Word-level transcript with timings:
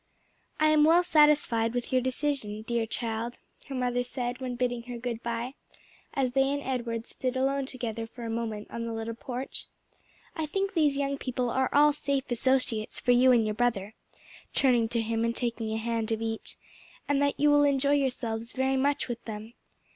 "I 0.59 0.69
am 0.69 0.83
well 0.83 1.03
satisfied 1.03 1.75
with 1.75 1.93
your 1.93 2.01
decision, 2.01 2.63
dear 2.63 2.87
child," 2.87 3.37
her 3.67 3.75
mother 3.75 4.01
said 4.01 4.41
when 4.41 4.55
bidding 4.55 4.81
her 4.89 4.97
good 4.97 5.21
bye, 5.21 5.53
as 6.15 6.31
they 6.31 6.41
and 6.51 6.59
Edward 6.59 7.05
stood 7.05 7.37
alone 7.37 7.67
together 7.67 8.07
for 8.07 8.23
a 8.25 8.29
moment 8.31 8.71
on 8.71 8.85
the 8.87 8.93
little 8.93 9.13
porch. 9.13 9.67
"I 10.35 10.47
think 10.47 10.73
these 10.73 10.97
young 10.97 11.19
people 11.19 11.51
are 11.51 11.69
all 11.71 11.93
safe 11.93 12.31
associates 12.31 12.99
for 12.99 13.11
you 13.11 13.31
and 13.31 13.45
your 13.45 13.53
brother," 13.53 13.93
turning 14.55 14.89
to 14.89 15.01
him 15.03 15.23
and 15.23 15.35
taking 15.35 15.71
a 15.71 15.77
hand 15.77 16.11
of 16.11 16.19
each, 16.19 16.57
"and 17.07 17.21
that 17.21 17.39
you 17.39 17.51
will 17.51 17.61
enjoy 17.63 17.93
yourselves 17.93 18.53
very 18.53 18.77
much 18.77 19.07
with 19.07 19.23
them. 19.25 19.53